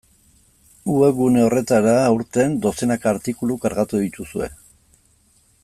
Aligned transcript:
Webgune 0.99 1.43
horretara, 1.47 1.93
aurten, 2.05 2.57
dozenaka 2.65 3.13
artikulu 3.13 3.59
kargatu 3.67 4.01
dituzue. 4.07 4.49